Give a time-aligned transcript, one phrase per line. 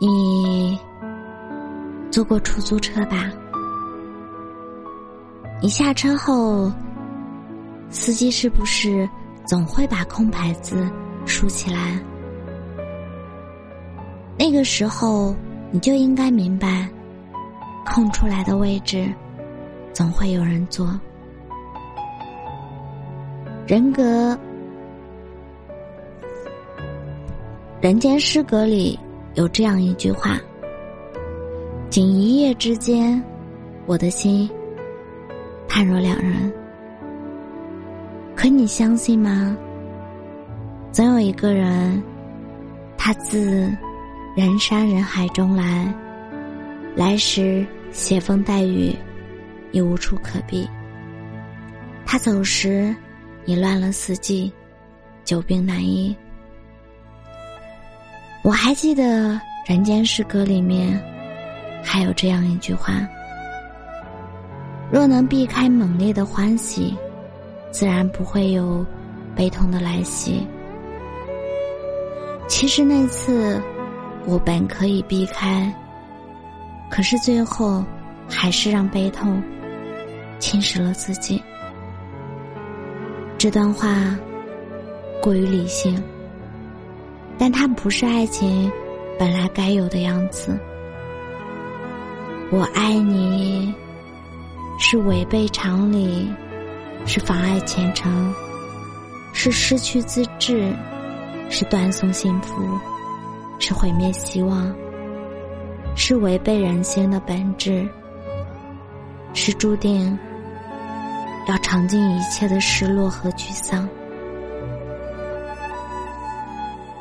[0.00, 0.78] 你
[2.08, 3.28] 坐过出租车吧？
[5.60, 6.70] 你下车后，
[7.90, 9.08] 司机是不是
[9.44, 10.88] 总会把空牌子
[11.26, 11.98] 竖起来？
[14.38, 15.34] 那个时候，
[15.72, 16.88] 你就应该明白，
[17.84, 19.12] 空出来的位置，
[19.92, 20.88] 总会有人坐。
[23.66, 24.38] 人格，
[27.80, 28.96] 人间失格里。
[29.38, 30.36] 有这样一句话
[31.88, 33.22] ：“仅一夜之间，
[33.86, 34.50] 我的心
[35.68, 36.52] 判若两人。”
[38.34, 39.56] 可你相信吗？
[40.90, 42.02] 总有一个人，
[42.96, 43.72] 他自
[44.34, 45.94] 人山人海中来，
[46.96, 48.92] 来时携风带雨，
[49.70, 50.68] 你无处可避；
[52.04, 52.92] 他走时，
[53.44, 54.52] 你乱了四季，
[55.22, 56.12] 久病难医。
[58.48, 59.02] 我还记得
[59.66, 60.98] 《人间失格》里面，
[61.84, 63.06] 还有这样一句话：
[64.90, 66.96] 若能避开猛烈的欢喜，
[67.70, 68.82] 自然不会有
[69.36, 70.46] 悲痛的来袭。
[72.48, 73.60] 其实那次，
[74.24, 75.70] 我本可以避开，
[76.88, 77.84] 可是最后，
[78.26, 79.42] 还是让悲痛
[80.38, 81.42] 侵蚀了自己。
[83.36, 84.16] 这段话
[85.20, 86.02] 过于理性。
[87.38, 88.70] 但它不是爱情
[89.18, 90.58] 本来该有的样子。
[92.50, 93.72] 我爱你，
[94.78, 96.28] 是违背常理，
[97.06, 98.34] 是妨碍前程，
[99.32, 100.74] 是失去自制，
[101.50, 102.62] 是断送幸福，
[103.58, 104.74] 是毁灭希望，
[105.94, 107.86] 是违背人性的本质，
[109.34, 110.18] 是注定
[111.46, 113.88] 要尝尽一切的失落和沮丧。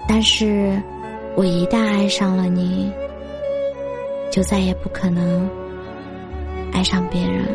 [0.07, 0.81] 但是，
[1.35, 2.91] 我一旦爱上了你，
[4.31, 5.47] 就再也不可能
[6.73, 7.45] 爱上别人。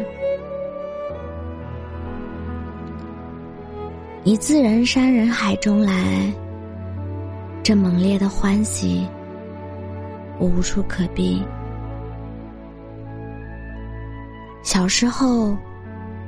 [4.22, 6.32] 你自人山人海中来，
[7.62, 9.04] 这猛烈的欢喜，
[10.38, 11.42] 我无处可避。
[14.62, 15.56] 小时候，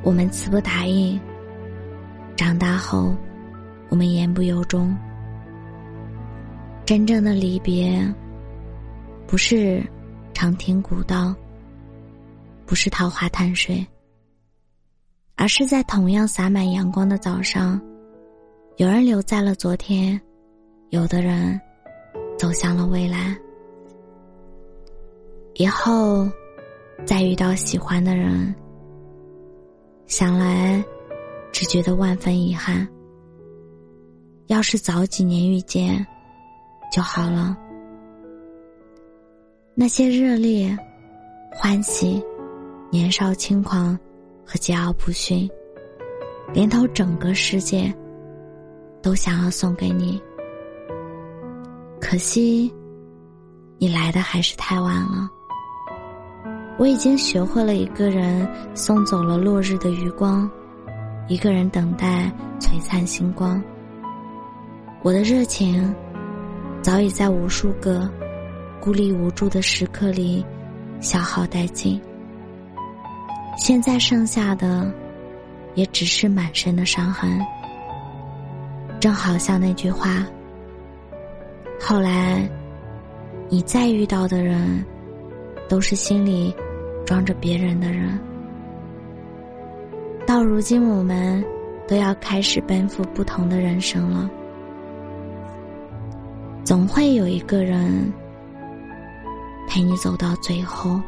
[0.02, 1.20] 我们词不达意；
[2.34, 3.14] 长大后，
[3.88, 4.92] 我们言不由衷。
[6.84, 7.98] 真正的离别，
[9.26, 9.82] 不是
[10.34, 11.34] 长亭古道，
[12.66, 13.84] 不是桃花潭水，
[15.34, 17.80] 而是在同样洒满阳光的早上，
[18.76, 20.20] 有人留在了昨天，
[20.90, 21.58] 有的人
[22.38, 23.34] 走向了未来。
[25.54, 26.28] 以后
[27.06, 28.54] 再遇到喜欢的人，
[30.04, 30.84] 想来
[31.50, 32.86] 只觉得万分遗憾。
[34.48, 36.06] 要是早几年遇见。
[36.94, 37.56] 就好了。
[39.74, 40.78] 那些热烈、
[41.50, 42.22] 欢喜、
[42.88, 43.98] 年少轻狂
[44.46, 45.50] 和桀骜不驯，
[46.52, 47.92] 连同整个世界，
[49.02, 50.22] 都想要送给你。
[52.00, 52.72] 可惜，
[53.76, 55.28] 你来的还是太晚了。
[56.78, 60.48] 我已经学会了一个人送走了落日的余光，
[61.26, 62.30] 一个人等待
[62.60, 63.60] 璀璨星光。
[65.02, 65.92] 我的热情。
[66.84, 68.06] 早已在无数个
[68.78, 70.44] 孤立无助的时刻里
[71.00, 71.98] 消耗殆尽，
[73.56, 74.92] 现在剩下的
[75.74, 77.40] 也只是满身的伤痕。
[79.00, 80.26] 正好像那句话
[81.80, 82.46] ：“后来，
[83.48, 84.84] 你再遇到的人，
[85.66, 86.54] 都是心里
[87.06, 88.20] 装着别人的人。”
[90.28, 91.42] 到如今，我们
[91.88, 94.28] 都要开始奔赴不同的人生了。
[96.64, 98.10] 总会有一个人
[99.68, 100.98] 陪你走到最后。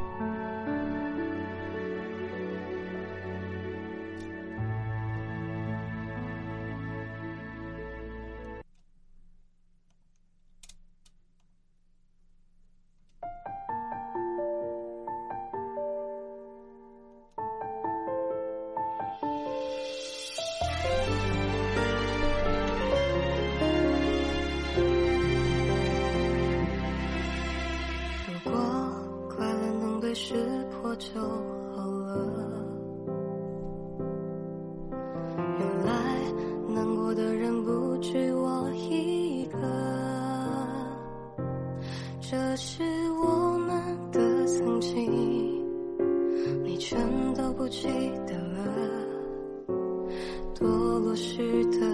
[50.58, 51.86] 堕落时的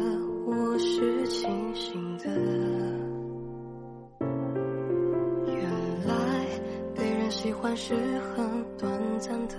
[0.46, 2.30] 我是清醒的
[5.48, 6.46] 原来
[6.94, 9.56] 被人喜欢是很短暂的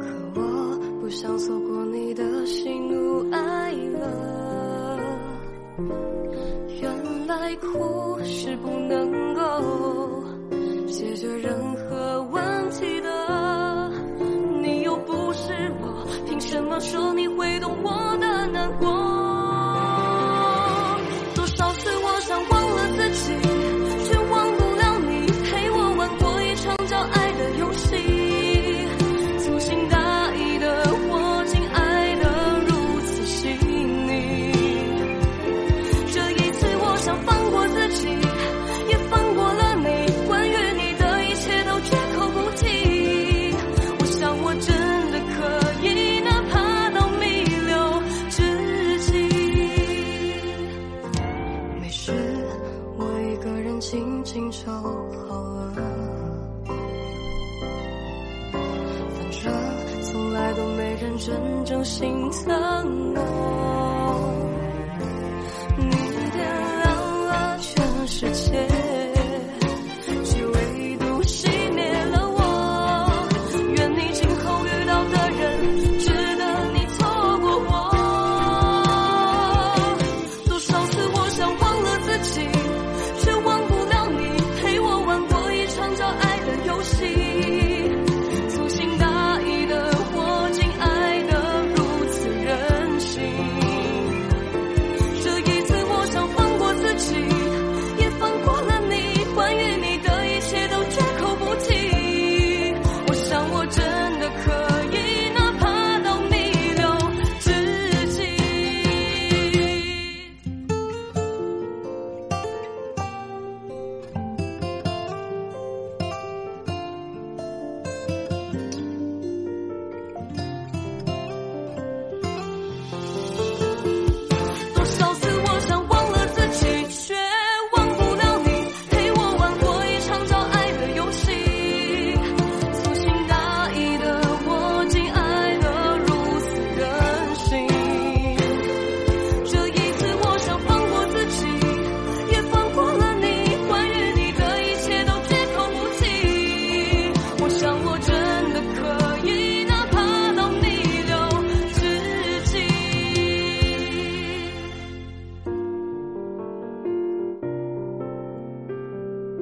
[0.00, 4.98] 可我不想错过你的喜怒哀乐
[6.82, 10.24] 原来哭是不能够
[10.88, 11.83] 写着任何
[16.80, 19.03] 说你会懂我的难过。
[61.24, 63.73] 真正心疼我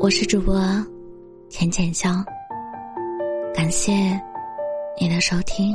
[0.03, 0.61] 我是主播
[1.49, 2.25] 浅浅香
[3.55, 4.21] 感谢
[5.01, 5.73] 你的收听。